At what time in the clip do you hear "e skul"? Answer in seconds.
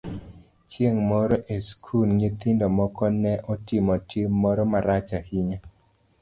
1.55-2.07